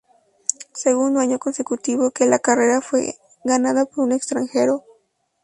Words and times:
Segundo 0.73 1.19
año 1.19 1.37
consecutivo 1.37 2.09
que 2.09 2.25
la 2.25 2.39
carrera 2.39 2.81
fue 2.81 3.19
ganada 3.43 3.85
por 3.85 4.03
un 4.03 4.13
extranjero. 4.13 4.83